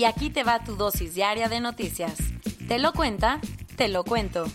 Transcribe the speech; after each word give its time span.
y 0.00 0.06
aquí 0.06 0.30
te 0.30 0.44
va 0.44 0.64
tu 0.64 0.76
dosis 0.76 1.14
diaria 1.14 1.50
de 1.50 1.60
noticias. 1.60 2.14
¿Te 2.66 2.78
lo 2.78 2.94
cuenta? 2.94 3.38
Te 3.76 3.86
lo 3.88 4.02
cuento. 4.02 4.46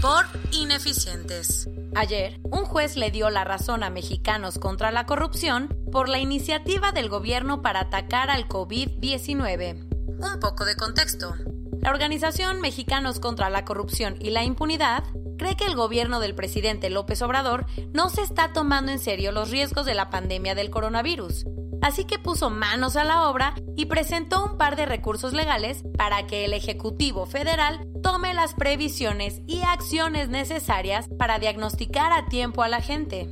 Por 0.00 0.24
ineficientes. 0.50 1.68
Ayer, 1.94 2.40
un 2.44 2.64
juez 2.64 2.96
le 2.96 3.10
dio 3.10 3.28
la 3.28 3.44
razón 3.44 3.82
a 3.82 3.90
Mexicanos 3.90 4.58
contra 4.58 4.90
la 4.92 5.04
corrupción 5.04 5.68
por 5.92 6.08
la 6.08 6.18
iniciativa 6.18 6.92
del 6.92 7.10
gobierno 7.10 7.60
para 7.60 7.80
atacar 7.80 8.30
al 8.30 8.48
COVID-19. 8.48 9.90
Un 10.08 10.40
poco 10.40 10.64
de 10.64 10.76
contexto. 10.76 11.34
La 11.82 11.90
organización 11.90 12.62
Mexicanos 12.62 13.20
contra 13.20 13.50
la 13.50 13.66
Corrupción 13.66 14.16
y 14.20 14.30
la 14.30 14.42
Impunidad 14.42 15.04
cree 15.36 15.56
que 15.56 15.66
el 15.66 15.76
gobierno 15.76 16.18
del 16.20 16.34
presidente 16.34 16.88
López 16.88 17.20
Obrador 17.20 17.66
no 17.92 18.08
se 18.08 18.22
está 18.22 18.54
tomando 18.54 18.90
en 18.90 18.98
serio 18.98 19.32
los 19.32 19.50
riesgos 19.50 19.84
de 19.84 19.94
la 19.94 20.08
pandemia 20.08 20.54
del 20.54 20.70
coronavirus 20.70 21.44
así 21.82 22.04
que 22.04 22.18
puso 22.18 22.50
manos 22.50 22.96
a 22.96 23.04
la 23.04 23.28
obra 23.28 23.54
y 23.76 23.86
presentó 23.86 24.44
un 24.44 24.58
par 24.58 24.76
de 24.76 24.86
recursos 24.86 25.32
legales 25.32 25.82
para 25.96 26.26
que 26.26 26.44
el 26.44 26.52
Ejecutivo 26.52 27.26
Federal 27.26 27.86
tome 28.02 28.34
las 28.34 28.54
previsiones 28.54 29.40
y 29.46 29.62
acciones 29.62 30.28
necesarias 30.28 31.08
para 31.18 31.38
diagnosticar 31.38 32.12
a 32.12 32.26
tiempo 32.26 32.62
a 32.62 32.68
la 32.68 32.80
gente. 32.80 33.28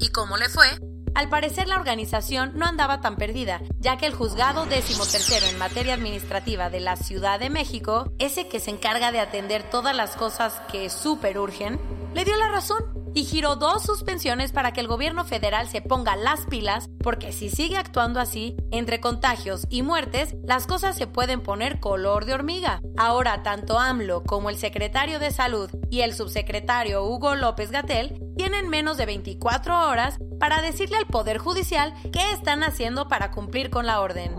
¿Y 0.00 0.08
cómo 0.08 0.36
le 0.36 0.48
fue? 0.48 0.66
Al 1.14 1.28
parecer 1.28 1.66
la 1.66 1.76
organización 1.76 2.52
no 2.54 2.66
andaba 2.66 3.00
tan 3.00 3.16
perdida, 3.16 3.60
ya 3.80 3.96
que 3.96 4.06
el 4.06 4.14
juzgado 4.14 4.66
decimotercero 4.66 5.46
en 5.46 5.58
materia 5.58 5.94
administrativa 5.94 6.70
de 6.70 6.78
la 6.78 6.94
Ciudad 6.94 7.40
de 7.40 7.50
México, 7.50 8.12
ese 8.20 8.46
que 8.46 8.60
se 8.60 8.70
encarga 8.70 9.10
de 9.10 9.18
atender 9.18 9.68
todas 9.68 9.96
las 9.96 10.14
cosas 10.14 10.60
que 10.70 10.90
súper 10.90 11.38
urgen, 11.38 11.80
le 12.14 12.24
dio 12.24 12.36
la 12.36 12.50
razón 12.50 12.97
y 13.14 13.24
giró 13.24 13.56
dos 13.56 13.82
suspensiones 13.82 14.52
para 14.52 14.72
que 14.72 14.80
el 14.80 14.88
gobierno 14.88 15.24
federal 15.24 15.68
se 15.68 15.82
ponga 15.82 16.16
las 16.16 16.46
pilas, 16.46 16.88
porque 17.02 17.32
si 17.32 17.50
sigue 17.50 17.76
actuando 17.76 18.20
así, 18.20 18.56
entre 18.70 19.00
contagios 19.00 19.66
y 19.68 19.82
muertes, 19.82 20.34
las 20.44 20.66
cosas 20.66 20.96
se 20.96 21.06
pueden 21.06 21.42
poner 21.42 21.80
color 21.80 22.24
de 22.24 22.34
hormiga. 22.34 22.80
Ahora, 22.96 23.42
tanto 23.42 23.78
AMLO 23.78 24.22
como 24.22 24.50
el 24.50 24.58
secretario 24.58 25.18
de 25.18 25.30
Salud 25.30 25.70
y 25.90 26.00
el 26.00 26.14
subsecretario 26.14 27.04
Hugo 27.04 27.34
López 27.34 27.70
Gatel 27.70 28.20
tienen 28.36 28.68
menos 28.68 28.96
de 28.96 29.06
24 29.06 29.88
horas 29.88 30.18
para 30.38 30.62
decirle 30.62 30.96
al 30.96 31.06
Poder 31.06 31.38
Judicial 31.38 31.92
qué 32.12 32.30
están 32.32 32.62
haciendo 32.62 33.08
para 33.08 33.30
cumplir 33.30 33.70
con 33.70 33.86
la 33.86 34.00
orden. 34.00 34.32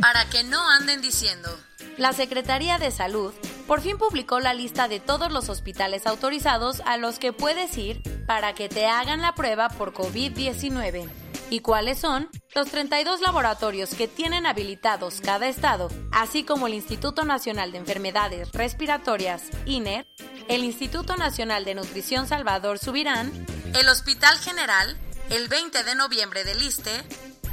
Para 0.00 0.24
que 0.28 0.42
no 0.44 0.68
anden 0.70 1.00
diciendo. 1.00 1.48
La 1.96 2.12
Secretaría 2.12 2.78
de 2.78 2.90
Salud 2.90 3.32
por 3.66 3.80
fin 3.80 3.98
publicó 3.98 4.40
la 4.40 4.54
lista 4.54 4.88
de 4.88 5.00
todos 5.00 5.32
los 5.32 5.48
hospitales 5.48 6.06
autorizados 6.06 6.82
a 6.84 6.96
los 6.96 7.18
que 7.18 7.32
puedes 7.32 7.76
ir 7.78 8.02
para 8.26 8.54
que 8.54 8.68
te 8.68 8.86
hagan 8.86 9.22
la 9.22 9.34
prueba 9.34 9.68
por 9.68 9.92
COVID-19. 9.92 11.08
¿Y 11.50 11.60
cuáles 11.60 11.98
son? 11.98 12.28
Los 12.54 12.70
32 12.70 13.20
laboratorios 13.20 13.94
que 13.94 14.08
tienen 14.08 14.46
habilitados 14.46 15.20
cada 15.20 15.46
estado, 15.46 15.88
así 16.10 16.42
como 16.42 16.66
el 16.66 16.74
Instituto 16.74 17.24
Nacional 17.24 17.72
de 17.72 17.78
Enfermedades 17.78 18.52
Respiratorias, 18.52 19.42
INER, 19.66 20.06
el 20.48 20.64
Instituto 20.64 21.16
Nacional 21.16 21.64
de 21.64 21.74
Nutrición 21.74 22.26
Salvador 22.26 22.78
Subirán, 22.78 23.30
el 23.74 23.88
Hospital 23.88 24.38
General, 24.38 24.96
el 25.30 25.48
20 25.48 25.84
de 25.84 25.94
noviembre 25.94 26.44
del 26.44 26.62
ISTE 26.62 27.02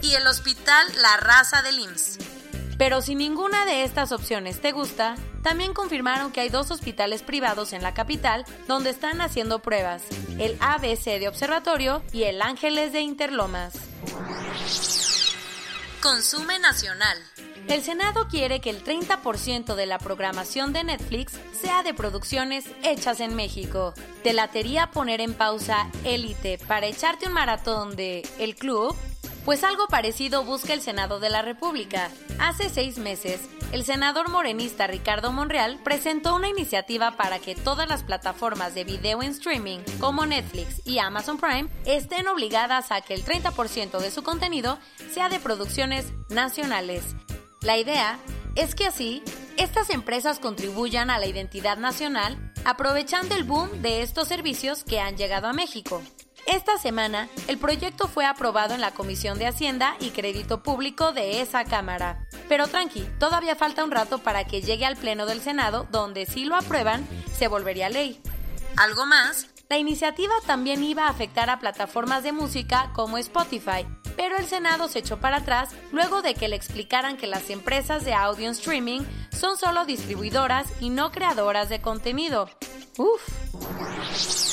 y 0.01 0.13
el 0.13 0.25
Hospital 0.25 0.87
La 1.01 1.17
Raza 1.17 1.61
del 1.61 1.79
IMSS. 1.79 2.40
Pero 2.81 2.99
si 3.03 3.13
ninguna 3.13 3.63
de 3.67 3.83
estas 3.83 4.11
opciones 4.11 4.59
te 4.59 4.71
gusta, 4.71 5.15
también 5.43 5.71
confirmaron 5.71 6.31
que 6.31 6.41
hay 6.41 6.49
dos 6.49 6.71
hospitales 6.71 7.21
privados 7.21 7.73
en 7.73 7.83
la 7.83 7.93
capital 7.93 8.43
donde 8.67 8.89
están 8.89 9.21
haciendo 9.21 9.59
pruebas, 9.59 10.01
el 10.39 10.57
ABC 10.59 11.19
de 11.19 11.27
Observatorio 11.27 12.01
y 12.11 12.23
el 12.23 12.41
Ángeles 12.41 12.91
de 12.91 13.01
Interlomas. 13.01 13.75
Consume 16.01 16.57
Nacional. 16.57 17.19
El 17.67 17.83
Senado 17.83 18.27
quiere 18.27 18.61
que 18.61 18.71
el 18.71 18.83
30% 18.83 19.75
de 19.75 19.85
la 19.85 19.99
programación 19.99 20.73
de 20.73 20.83
Netflix 20.83 21.33
sea 21.61 21.83
de 21.83 21.93
producciones 21.93 22.65
hechas 22.81 23.19
en 23.19 23.35
México. 23.35 23.93
¿Te 24.23 24.33
latería 24.33 24.89
poner 24.89 25.21
en 25.21 25.35
pausa 25.35 25.87
Élite 26.03 26.57
para 26.57 26.87
echarte 26.87 27.27
un 27.27 27.33
maratón 27.33 27.95
de 27.95 28.27
El 28.39 28.55
Club? 28.55 28.95
Pues 29.45 29.63
algo 29.63 29.87
parecido 29.87 30.43
busca 30.43 30.73
el 30.73 30.81
Senado 30.81 31.19
de 31.19 31.31
la 31.31 31.41
República. 31.41 32.11
Hace 32.39 32.69
seis 32.69 32.99
meses, 32.99 33.41
el 33.71 33.83
senador 33.83 34.29
morenista 34.29 34.85
Ricardo 34.85 35.31
Monreal 35.31 35.79
presentó 35.83 36.35
una 36.35 36.47
iniciativa 36.47 37.17
para 37.17 37.39
que 37.39 37.55
todas 37.55 37.89
las 37.89 38.03
plataformas 38.03 38.75
de 38.75 38.83
video 38.83 39.23
en 39.23 39.31
streaming, 39.31 39.79
como 39.99 40.27
Netflix 40.27 40.85
y 40.85 40.99
Amazon 40.99 41.39
Prime, 41.39 41.69
estén 41.85 42.27
obligadas 42.27 42.91
a 42.91 43.01
que 43.01 43.15
el 43.15 43.25
30% 43.25 43.97
de 43.97 44.11
su 44.11 44.21
contenido 44.21 44.77
sea 45.11 45.27
de 45.27 45.39
producciones 45.39 46.13
nacionales. 46.29 47.03
La 47.61 47.77
idea 47.77 48.19
es 48.55 48.75
que 48.75 48.85
así, 48.85 49.23
estas 49.57 49.89
empresas 49.89 50.37
contribuyan 50.37 51.09
a 51.09 51.17
la 51.17 51.25
identidad 51.25 51.77
nacional 51.77 52.37
aprovechando 52.63 53.33
el 53.33 53.43
boom 53.43 53.81
de 53.81 54.03
estos 54.03 54.27
servicios 54.27 54.83
que 54.83 54.99
han 54.99 55.17
llegado 55.17 55.47
a 55.47 55.53
México. 55.53 56.03
Esta 56.47 56.77
semana, 56.77 57.29
el 57.47 57.57
proyecto 57.57 58.07
fue 58.07 58.25
aprobado 58.25 58.73
en 58.73 58.81
la 58.81 58.91
Comisión 58.91 59.37
de 59.37 59.47
Hacienda 59.47 59.95
y 59.99 60.09
Crédito 60.09 60.63
Público 60.63 61.13
de 61.13 61.41
esa 61.41 61.63
Cámara. 61.65 62.27
Pero 62.49 62.67
tranqui, 62.67 63.07
todavía 63.19 63.55
falta 63.55 63.83
un 63.83 63.91
rato 63.91 64.17
para 64.19 64.45
que 64.45 64.61
llegue 64.61 64.85
al 64.85 64.97
Pleno 64.97 65.25
del 65.25 65.41
Senado, 65.41 65.87
donde 65.91 66.25
si 66.25 66.45
lo 66.45 66.55
aprueban, 66.55 67.07
se 67.37 67.47
volvería 67.47 67.89
ley. 67.89 68.21
Algo 68.75 69.05
más, 69.05 69.47
la 69.69 69.77
iniciativa 69.77 70.33
también 70.45 70.83
iba 70.83 71.05
a 71.05 71.09
afectar 71.09 71.49
a 71.49 71.59
plataformas 71.59 72.23
de 72.23 72.31
música 72.31 72.91
como 72.93 73.17
Spotify, 73.17 73.87
pero 74.17 74.37
el 74.37 74.45
Senado 74.45 74.87
se 74.87 74.99
echó 74.99 75.19
para 75.19 75.37
atrás 75.37 75.69
luego 75.91 76.21
de 76.21 76.33
que 76.33 76.47
le 76.47 76.55
explicaran 76.55 77.17
que 77.17 77.27
las 77.27 77.49
empresas 77.49 78.03
de 78.03 78.13
audio 78.13 78.49
streaming 78.51 79.01
son 79.31 79.57
solo 79.57 79.85
distribuidoras 79.85 80.67
y 80.81 80.89
no 80.89 81.11
creadoras 81.11 81.69
de 81.69 81.81
contenido. 81.81 82.49
Uf. 82.97 84.50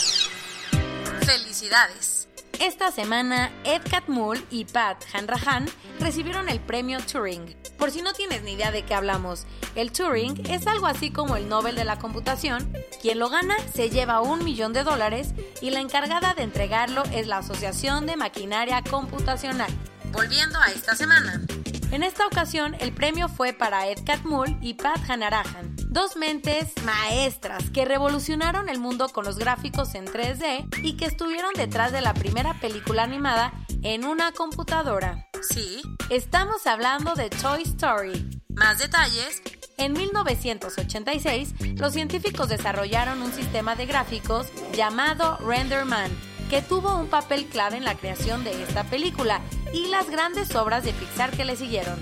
Felicidades. 1.29 2.27
Esta 2.59 2.91
semana, 2.91 3.53
Ed 3.65 3.83
Catmull 3.91 4.43
y 4.51 4.65
Pat 4.65 5.05
Hanrahan 5.13 5.67
recibieron 6.01 6.49
el 6.49 6.59
premio 6.59 7.01
Turing. 7.01 7.55
Por 7.77 7.91
si 7.91 8.01
no 8.01 8.15
tienes 8.15 8.43
ni 8.45 8.53
idea 8.53 8.71
de 8.71 8.83
qué 8.87 8.95
hablamos, 8.95 9.45
el 9.75 9.93
Turing 9.93 10.51
es 10.51 10.67
algo 10.67 10.87
así 10.87 11.11
como 11.11 11.37
el 11.37 11.47
Nobel 11.47 11.77
de 11.77 11.85
la 11.85 11.99
computación. 11.99 12.73
Quien 13.03 13.19
lo 13.19 13.29
gana 13.29 13.57
se 13.75 13.91
lleva 13.91 14.23
un 14.23 14.43
millón 14.43 14.73
de 14.73 14.85
dólares 14.85 15.35
y 15.61 15.69
la 15.69 15.81
encargada 15.81 16.33
de 16.33 16.45
entregarlo 16.45 17.03
es 17.13 17.27
la 17.27 17.39
Asociación 17.39 18.07
de 18.07 18.17
Maquinaria 18.17 18.83
Computacional. 18.83 19.71
Volviendo 20.11 20.59
a 20.59 20.69
esta 20.71 20.97
semana. 20.97 21.43
En 21.91 22.03
esta 22.03 22.27
ocasión, 22.27 22.77
el 22.81 22.93
premio 22.93 23.31
fue 23.31 23.55
para 23.55 23.89
Ed 23.89 24.01
Catmull 24.05 24.59
y 24.61 24.75
Pat 24.75 25.01
Hanrahan, 25.09 25.75
dos 25.89 26.17
mentes 26.17 26.75
maestras 26.85 27.71
que 27.71 27.87
revolucionaron 27.87 28.69
el 28.69 28.79
mundo 28.79 29.09
con 29.09 29.25
los 29.25 29.39
gráficos 29.39 29.95
en 29.95 30.05
3D 30.05 30.69
y 30.83 30.99
que 30.99 31.07
estuvieron 31.07 31.55
detrás 31.55 31.91
de 31.91 32.03
la 32.03 32.13
primera 32.13 32.53
película 32.61 33.05
animada 33.05 33.55
en 33.83 34.05
una 34.05 34.33
computadora. 34.33 35.29
Sí, 35.41 35.81
estamos 36.11 36.67
hablando 36.67 37.15
de 37.15 37.31
Toy 37.31 37.63
Story. 37.63 38.43
Más 38.51 38.81
detalles 38.81 39.43
en 39.79 39.95
1986, 39.95 41.55
los 41.77 41.95
científicos 41.95 42.51
desarrollaron 42.51 43.23
un 43.23 43.33
sistema 43.33 43.77
de 43.77 43.87
gráficos 43.87 44.49
llamado 44.75 45.39
RenderMan, 45.39 46.11
que 46.51 46.61
tuvo 46.61 46.97
un 46.97 47.09
papel 47.09 47.47
clave 47.47 47.79
en 47.79 47.85
la 47.85 47.95
creación 47.95 48.45
de 48.45 48.63
esta 48.63 48.85
película 48.85 49.41
y 49.73 49.87
las 49.87 50.11
grandes 50.11 50.55
obras 50.55 50.85
de 50.85 50.93
Pixar 50.93 51.31
que 51.31 51.45
le 51.45 51.57
siguieron. 51.57 51.99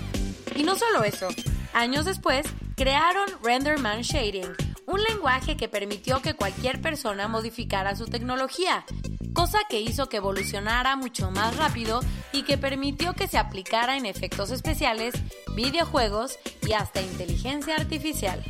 Y 0.55 0.63
no 0.63 0.75
solo 0.75 1.03
eso, 1.03 1.27
años 1.73 2.05
después 2.05 2.45
crearon 2.75 3.27
RenderMan 3.43 4.01
Shading, 4.01 4.55
un 4.85 5.03
lenguaje 5.03 5.57
que 5.57 5.67
permitió 5.67 6.21
que 6.21 6.33
cualquier 6.33 6.81
persona 6.81 7.27
modificara 7.27 7.95
su 7.95 8.05
tecnología, 8.05 8.85
cosa 9.33 9.59
que 9.69 9.81
hizo 9.81 10.09
que 10.09 10.17
evolucionara 10.17 10.95
mucho 10.95 11.29
más 11.31 11.55
rápido 11.57 11.99
y 12.31 12.43
que 12.43 12.57
permitió 12.57 13.13
que 13.13 13.27
se 13.27 13.37
aplicara 13.37 13.97
en 13.97 14.05
efectos 14.05 14.51
especiales, 14.51 15.13
videojuegos 15.55 16.39
y 16.67 16.73
hasta 16.73 17.01
inteligencia 17.01 17.75
artificial. 17.75 18.43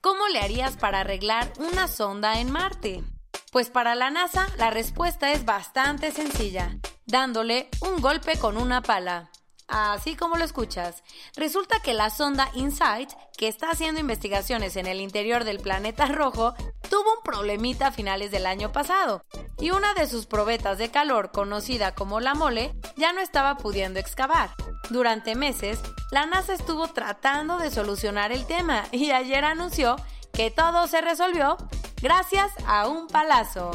¿Cómo 0.00 0.28
le 0.28 0.40
harías 0.40 0.76
para 0.76 1.00
arreglar 1.00 1.52
una 1.58 1.88
sonda 1.88 2.40
en 2.40 2.50
Marte? 2.50 3.02
Pues 3.50 3.70
para 3.70 3.94
la 3.94 4.10
NASA 4.10 4.46
la 4.58 4.70
respuesta 4.70 5.32
es 5.32 5.44
bastante 5.44 6.12
sencilla. 6.12 6.76
dándole 7.06 7.70
un 7.80 8.02
golpe 8.02 8.38
con 8.38 8.58
una 8.58 8.82
pala. 8.82 9.30
Así 9.66 10.14
como 10.14 10.36
lo 10.36 10.44
escuchas, 10.44 11.02
resulta 11.36 11.80
que 11.80 11.94
la 11.94 12.10
sonda 12.10 12.50
InSight, 12.54 13.10
que 13.38 13.48
está 13.48 13.70
haciendo 13.70 13.98
investigaciones 13.98 14.76
en 14.76 14.86
el 14.86 15.00
interior 15.00 15.44
del 15.44 15.58
planeta 15.58 16.06
rojo, 16.06 16.54
tuvo 16.90 17.14
un 17.16 17.22
problemita 17.24 17.86
a 17.86 17.92
finales 17.92 18.30
del 18.30 18.44
año 18.44 18.72
pasado, 18.72 19.24
y 19.58 19.70
una 19.70 19.94
de 19.94 20.06
sus 20.06 20.26
probetas 20.26 20.76
de 20.76 20.90
calor, 20.90 21.32
conocida 21.32 21.94
como 21.94 22.20
la 22.20 22.34
mole, 22.34 22.74
ya 22.96 23.14
no 23.14 23.20
estaba 23.20 23.56
pudiendo 23.56 23.98
excavar. 23.98 24.50
Durante 24.90 25.34
meses, 25.34 25.80
la 26.10 26.26
NASA 26.26 26.52
estuvo 26.52 26.88
tratando 26.88 27.58
de 27.58 27.70
solucionar 27.70 28.32
el 28.32 28.46
tema 28.46 28.84
y 28.92 29.12
ayer 29.12 29.44
anunció 29.44 29.96
que 30.32 30.50
todo 30.50 30.86
se 30.86 31.00
resolvió 31.00 31.56
gracias 32.00 32.52
a 32.66 32.88
un 32.88 33.08
palazo. 33.08 33.70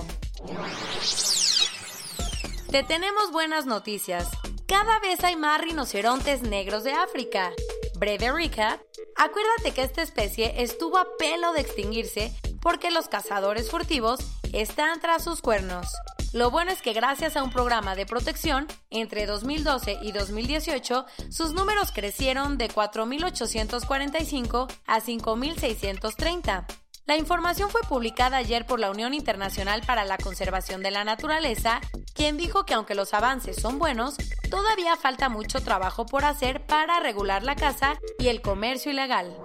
Te 2.69 2.83
tenemos 2.83 3.31
buenas 3.31 3.65
noticias. 3.65 4.29
Cada 4.67 4.99
vez 4.99 5.23
hay 5.23 5.35
más 5.35 5.61
rinocerontes 5.61 6.41
negros 6.41 6.83
de 6.83 6.93
África. 6.93 7.51
Breve 7.95 8.31
recap. 8.31 8.81
Acuérdate 9.15 9.71
que 9.73 9.83
esta 9.83 10.01
especie 10.01 10.63
estuvo 10.63 10.97
a 10.97 11.05
pelo 11.19 11.53
de 11.53 11.61
extinguirse 11.61 12.33
porque 12.61 12.89
los 12.89 13.07
cazadores 13.07 13.69
furtivos 13.69 14.19
están 14.53 14.99
tras 15.01 15.23
sus 15.23 15.41
cuernos. 15.41 15.87
Lo 16.33 16.49
bueno 16.49 16.71
es 16.71 16.81
que 16.81 16.93
gracias 16.93 17.37
a 17.37 17.43
un 17.43 17.51
programa 17.51 17.95
de 17.95 18.07
protección, 18.07 18.67
entre 18.89 19.27
2012 19.27 19.99
y 20.01 20.11
2018, 20.11 21.05
sus 21.29 21.53
números 21.53 21.91
crecieron 21.91 22.57
de 22.57 22.69
4.845 22.69 24.67
a 24.87 24.99
5.630. 24.99 26.82
La 27.05 27.17
información 27.17 27.69
fue 27.69 27.81
publicada 27.81 28.37
ayer 28.37 28.65
por 28.65 28.79
la 28.79 28.89
Unión 28.89 29.13
Internacional 29.13 29.81
para 29.85 30.05
la 30.05 30.17
Conservación 30.17 30.81
de 30.81 30.89
la 30.89 31.03
Naturaleza, 31.03 31.81
quien 32.15 32.37
dijo 32.37 32.65
que 32.65 32.75
aunque 32.75 32.95
los 32.95 33.13
avances 33.13 33.57
son 33.57 33.77
buenos, 33.77 34.15
todavía 34.49 34.95
falta 34.95 35.27
mucho 35.27 35.61
trabajo 35.61 36.05
por 36.05 36.23
hacer 36.23 36.65
para 36.65 37.01
regular 37.01 37.43
la 37.43 37.57
caza 37.57 37.99
y 38.19 38.29
el 38.29 38.41
comercio 38.41 38.93
ilegal. 38.93 39.35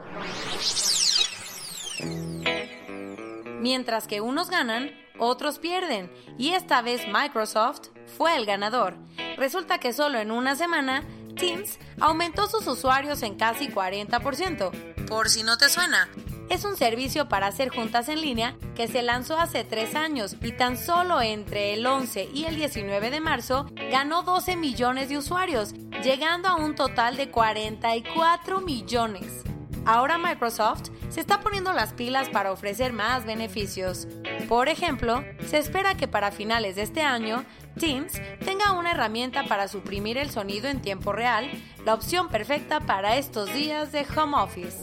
Mientras 3.61 4.07
que 4.07 4.21
unos 4.21 4.51
ganan, 4.51 4.93
otros 5.19 5.59
pierden, 5.59 6.13
y 6.39 6.51
esta 6.51 6.81
vez 6.81 7.09
Microsoft 7.09 7.89
fue 8.17 8.37
el 8.37 8.47
ganador. 8.47 8.97
Resulta 9.37 9.79
que 9.79 9.93
solo 9.93 10.21
en 10.21 10.31
una 10.31 10.55
semana, 10.55 11.05
Teams 11.35 11.81
aumentó 12.01 12.47
sus 12.47 12.69
usuarios 12.69 13.25
en 13.25 13.35
casi 13.35 13.69
40%. 13.69 15.07
Por 15.09 15.29
si 15.29 15.43
no 15.43 15.59
te 15.59 15.69
suena, 15.69 16.09
es 16.51 16.65
un 16.65 16.77
servicio 16.77 17.29
para 17.29 17.47
hacer 17.47 17.69
juntas 17.69 18.09
en 18.09 18.21
línea 18.21 18.57
que 18.75 18.89
se 18.89 19.03
lanzó 19.03 19.39
hace 19.39 19.65
tres 19.65 19.95
años 19.95 20.37
y 20.43 20.53
tan 20.53 20.77
solo 20.77 21.21
entre 21.21 21.75
el 21.75 21.87
11 21.87 22.29
y 22.33 22.45
el 22.45 22.57
19 22.57 23.11
de 23.11 23.21
marzo 23.21 23.67
ganó 23.91 24.23
12 24.23 24.57
millones 24.57 25.09
de 25.09 25.19
usuarios, 25.19 25.75
llegando 26.03 26.49
a 26.49 26.57
un 26.57 26.75
total 26.75 27.17
de 27.17 27.31
44 27.31 28.61
millones. 28.61 29.43
Ahora 29.85 30.19
Microsoft 30.19 30.91
se 31.09 31.21
está 31.21 31.41
poniendo 31.41 31.73
las 31.73 31.95
pilas 31.95 32.29
para 32.29 32.53
ofrecer 32.53 32.93
más 32.93 33.25
beneficios. 33.25 34.07
Por 34.49 34.69
ejemplo, 34.69 35.25
se 35.47 35.59
espera 35.59 35.97
que 35.97 36.09
para 36.09 36.31
finales 36.31 36.77
de 36.77 36.83
este 36.83 37.01
año, 37.03 37.45
Teams 37.79 38.21
tenga 38.45 38.73
una 38.73 38.91
herramienta 38.91 39.45
para 39.45 39.69
suprimir 39.69 40.19
el 40.19 40.31
sonido 40.31 40.69
en 40.69 40.83
tiempo 40.83 41.13
real, 41.13 41.51
la 41.85 41.95
opción 41.95 42.29
perfecta 42.29 42.81
para 42.81 43.17
estos 43.17 43.53
días 43.55 43.93
de 43.93 44.05
home 44.15 44.37
office. 44.37 44.77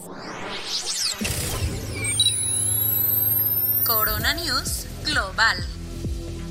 Corona 3.86 4.34
News 4.34 4.86
Global. 5.04 5.56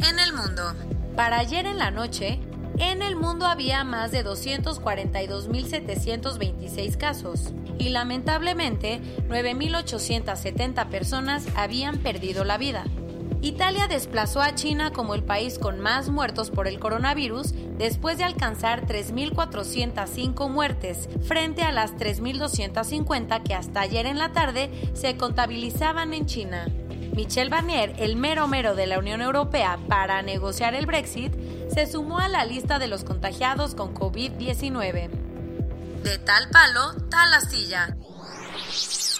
En 0.07 0.19
el 0.19 0.31
mundo. 0.31 0.73
Para 1.17 1.39
ayer 1.39 1.65
en 1.65 1.77
la 1.77 1.91
noche, 1.91 2.39
en 2.77 3.01
el 3.01 3.17
mundo 3.17 3.45
había 3.45 3.83
más 3.83 4.13
de 4.13 4.23
242.726 4.23 6.97
casos 6.97 7.51
y 7.77 7.89
lamentablemente 7.89 9.01
9.870 9.27 10.87
personas 10.87 11.45
habían 11.57 11.97
perdido 11.97 12.45
la 12.45 12.57
vida. 12.57 12.85
Italia 13.41 13.87
desplazó 13.87 14.41
a 14.41 14.55
China 14.55 14.91
como 14.91 15.13
el 15.13 15.23
país 15.23 15.59
con 15.59 15.81
más 15.81 16.07
muertos 16.07 16.51
por 16.51 16.69
el 16.69 16.79
coronavirus 16.79 17.53
después 17.77 18.17
de 18.17 18.23
alcanzar 18.23 18.87
3.405 18.87 20.49
muertes 20.49 21.09
frente 21.23 21.63
a 21.63 21.73
las 21.73 21.97
3.250 21.97 23.43
que 23.43 23.53
hasta 23.53 23.81
ayer 23.81 24.05
en 24.05 24.19
la 24.19 24.31
tarde 24.31 24.71
se 24.93 25.17
contabilizaban 25.17 26.13
en 26.13 26.27
China. 26.27 26.65
Michel 27.13 27.49
Barnier, 27.49 27.93
el 27.97 28.15
mero 28.15 28.47
mero 28.47 28.75
de 28.75 28.87
la 28.87 28.99
Unión 28.99 29.21
Europea 29.21 29.79
para 29.87 30.21
negociar 30.21 30.75
el 30.75 30.85
Brexit, 30.85 31.33
se 31.69 31.85
sumó 31.87 32.19
a 32.19 32.27
la 32.27 32.45
lista 32.45 32.79
de 32.79 32.87
los 32.87 33.03
contagiados 33.03 33.75
con 33.75 33.93
COVID-19. 33.93 35.09
De 36.03 36.17
tal 36.19 36.49
palo, 36.49 36.93
tal 37.09 37.33
astilla. 37.33 37.95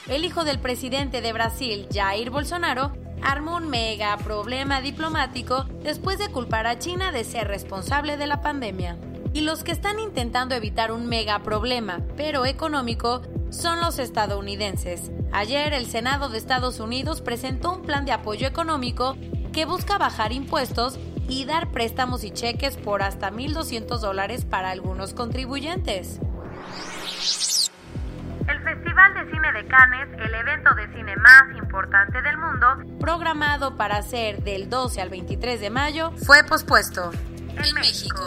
El 0.08 0.24
hijo 0.24 0.44
del 0.44 0.60
presidente 0.60 1.22
de 1.22 1.34
Brasil, 1.34 1.88
Jair 1.92 2.30
Bolsonaro, 2.30 2.94
armó 3.24 3.56
un 3.56 3.70
mega 3.70 4.16
problema 4.18 4.82
diplomático 4.82 5.66
después 5.82 6.20
de 6.20 6.30
culpar 6.30 6.68
a 6.68 6.78
China 6.78 7.12
de 7.12 7.24
ser 7.24 7.48
responsable 7.48 8.18
de 8.18 8.28
la 8.28 8.42
pandemia. 8.42 8.98
Y 9.34 9.42
los 9.42 9.64
que 9.64 9.72
están 9.72 10.00
intentando 10.00 10.56
evitar 10.56 10.92
un 10.92 11.08
mega 11.08 11.40
problema, 11.40 12.02
pero 12.16 12.46
económico, 12.46 13.22
son 13.56 13.82
los 13.82 14.00
estadounidenses. 14.00 15.12
Ayer 15.32 15.74
el 15.74 15.86
Senado 15.86 16.30
de 16.30 16.38
Estados 16.38 16.80
Unidos 16.80 17.22
presentó 17.22 17.74
un 17.74 17.82
plan 17.82 18.06
de 18.06 18.12
apoyo 18.12 18.48
económico 18.48 19.16
que 19.54 19.66
busca 19.66 19.98
bajar 19.98 20.32
impuestos 20.32 21.00
y 21.28 21.46
dar 21.46 21.72
préstamos 21.72 22.24
y 22.24 22.32
cheques 22.32 22.78
por 22.78 23.02
hasta 23.02 23.32
1.200 23.32 24.00
dólares 24.00 24.46
para 24.46 24.70
algunos 24.70 25.14
contribuyentes. 25.14 26.20
El 28.48 28.62
Festival 28.62 29.14
de 29.16 29.32
Cine 29.32 29.52
de 29.54 29.68
Cannes, 29.68 30.08
el 30.20 30.36
evento 30.36 30.76
de 30.76 30.88
cine 30.94 31.16
más 31.18 31.58
importante 31.58 32.22
del 32.22 32.38
mundo, 32.38 32.68
programado 33.00 33.76
para 33.76 34.02
ser 34.04 34.44
del 34.44 34.70
12 34.70 35.02
al 35.02 35.10
23 35.10 35.60
de 35.60 35.70
mayo, 35.72 36.12
fue 36.26 36.44
pospuesto. 36.44 37.12
En, 37.50 37.74
México. 37.74 38.22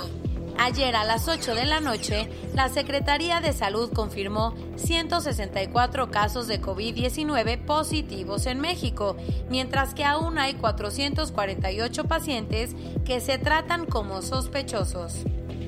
Ayer 0.60 0.96
a 0.96 1.04
las 1.04 1.28
8 1.28 1.54
de 1.54 1.66
la 1.66 1.78
noche, 1.78 2.28
la 2.52 2.68
Secretaría 2.68 3.40
de 3.40 3.52
Salud 3.52 3.92
confirmó 3.92 4.54
164 4.74 6.10
casos 6.10 6.48
de 6.48 6.60
COVID-19 6.60 7.64
positivos 7.64 8.44
en 8.46 8.60
México, 8.60 9.16
mientras 9.48 9.94
que 9.94 10.04
aún 10.04 10.36
hay 10.36 10.54
448 10.54 12.04
pacientes 12.04 12.74
que 13.04 13.20
se 13.20 13.38
tratan 13.38 13.86
como 13.86 14.20
sospechosos. 14.20 15.24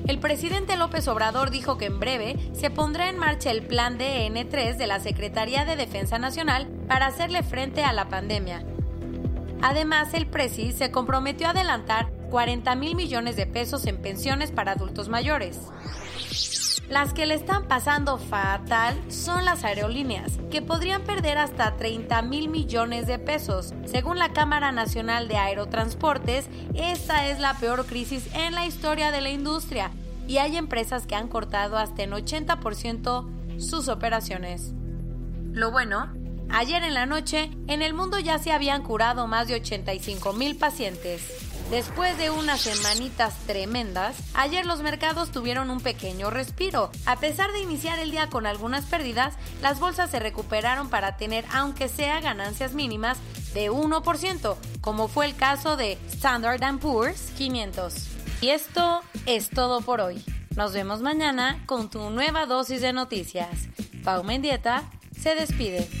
El 0.07 0.19
presidente 0.19 0.75
López 0.75 1.07
Obrador 1.07 1.51
dijo 1.51 1.77
que 1.77 1.85
en 1.85 1.99
breve 2.01 2.51
se 2.51 2.69
pondrá 2.69 3.09
en 3.09 3.17
marcha 3.17 3.49
el 3.49 3.61
plan 3.61 3.97
DN3 3.97 4.75
de 4.75 4.87
la 4.87 4.99
Secretaría 4.99 5.63
de 5.63 5.77
Defensa 5.77 6.19
Nacional 6.19 6.67
para 6.89 7.05
hacerle 7.05 7.43
frente 7.43 7.85
a 7.85 7.93
la 7.93 8.09
pandemia. 8.09 8.65
Además, 9.61 10.13
el 10.13 10.27
presi 10.27 10.73
se 10.73 10.91
comprometió 10.91 11.47
a 11.47 11.51
adelantar 11.51 12.11
40 12.31 12.73
mil 12.75 12.95
millones 12.95 13.35
de 13.35 13.45
pesos 13.45 13.85
en 13.85 14.01
pensiones 14.01 14.51
para 14.51 14.71
adultos 14.71 15.09
mayores. 15.09 15.59
Las 16.89 17.13
que 17.13 17.25
le 17.25 17.35
están 17.35 17.67
pasando 17.67 18.17
fatal 18.17 18.99
son 19.09 19.45
las 19.45 19.63
aerolíneas, 19.63 20.39
que 20.49 20.61
podrían 20.61 21.03
perder 21.03 21.37
hasta 21.37 21.77
30 21.77 22.21
mil 22.23 22.49
millones 22.49 23.07
de 23.07 23.19
pesos. 23.19 23.73
Según 23.85 24.17
la 24.17 24.33
Cámara 24.33 24.71
Nacional 24.71 25.27
de 25.27 25.37
Aerotransportes, 25.37 26.49
esta 26.73 27.27
es 27.29 27.39
la 27.39 27.53
peor 27.53 27.85
crisis 27.85 28.27
en 28.33 28.55
la 28.55 28.65
historia 28.65 29.11
de 29.11 29.21
la 29.21 29.29
industria 29.29 29.91
y 30.27 30.37
hay 30.37 30.57
empresas 30.57 31.05
que 31.07 31.15
han 31.15 31.27
cortado 31.27 31.77
hasta 31.77 32.03
en 32.03 32.11
80% 32.11 33.59
sus 33.59 33.87
operaciones. 33.87 34.73
Lo 35.51 35.71
bueno, 35.71 36.13
ayer 36.49 36.83
en 36.83 36.93
la 36.93 37.05
noche, 37.05 37.51
en 37.67 37.81
el 37.81 37.93
mundo 37.93 38.19
ya 38.19 38.37
se 38.39 38.51
habían 38.51 38.83
curado 38.83 39.27
más 39.27 39.47
de 39.47 39.55
85 39.55 40.33
mil 40.33 40.57
pacientes. 40.57 41.50
Después 41.71 42.17
de 42.17 42.29
unas 42.29 42.59
semanitas 42.59 43.33
tremendas, 43.47 44.17
ayer 44.33 44.65
los 44.65 44.81
mercados 44.81 45.31
tuvieron 45.31 45.69
un 45.69 45.79
pequeño 45.79 46.29
respiro. 46.29 46.91
A 47.05 47.15
pesar 47.21 47.53
de 47.53 47.61
iniciar 47.61 47.97
el 47.97 48.11
día 48.11 48.27
con 48.27 48.45
algunas 48.45 48.83
pérdidas, 48.83 49.35
las 49.61 49.79
bolsas 49.79 50.11
se 50.11 50.19
recuperaron 50.19 50.89
para 50.89 51.15
tener, 51.15 51.45
aunque 51.53 51.87
sea 51.87 52.19
ganancias 52.19 52.73
mínimas, 52.73 53.19
de 53.53 53.71
1%, 53.71 54.57
como 54.81 55.07
fue 55.07 55.27
el 55.27 55.35
caso 55.37 55.77
de 55.77 55.97
Standard 56.09 56.59
Poor's 56.79 57.31
500. 57.37 57.93
Y 58.41 58.49
esto 58.49 59.01
es 59.25 59.49
todo 59.49 59.79
por 59.79 60.01
hoy. 60.01 60.21
Nos 60.57 60.73
vemos 60.73 61.01
mañana 61.01 61.63
con 61.67 61.89
tu 61.89 62.09
nueva 62.09 62.47
dosis 62.47 62.81
de 62.81 62.91
noticias. 62.91 63.69
Pau 64.03 64.25
Mendieta 64.25 64.83
se 65.17 65.35
despide. 65.35 66.00